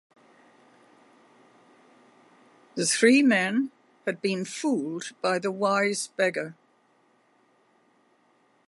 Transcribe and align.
The 2.73 2.87
three 2.87 3.21
men 3.21 3.69
had 4.07 4.19
been 4.19 4.45
fooled 4.45 5.11
by 5.21 5.37
the 5.37 5.51
wise 5.51 6.07
beggar. 6.07 6.55